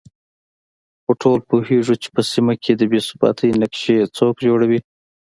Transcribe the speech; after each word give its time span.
خو 1.03 1.11
ټول 1.21 1.39
پوهېږو 1.49 1.95
چې 2.01 2.07
په 2.15 2.21
سيمه 2.31 2.53
کې 2.63 2.71
د 2.75 2.81
بې 2.91 2.99
ثباتۍ 3.07 3.49
نقشې 3.61 3.97
څوک 4.17 4.35
جوړوي 4.47 4.79